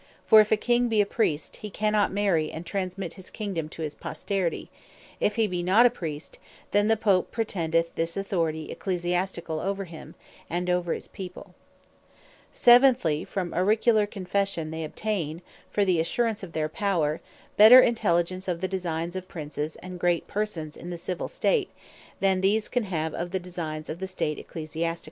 [0.25, 3.83] For if a King be a Priest, he cannot Marry, and transmit his Kingdome to
[3.83, 4.71] his Posterity;
[5.19, 6.39] If he be not a Priest
[6.71, 10.15] then the Pope pretendeth this Authority Ecclesiasticall over him,
[10.49, 11.53] and over his people.
[12.51, 17.21] Auricular Confession Seventhly, from Auricular Confession, they obtain, for the assurance of their Power,
[17.55, 21.69] better intelligence of the designs of Princes, and great persons in the Civill State,
[22.19, 24.97] than these can have of the designs of the State Ecclesiasticall.